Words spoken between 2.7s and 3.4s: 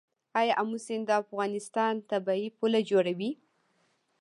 جوړوي؟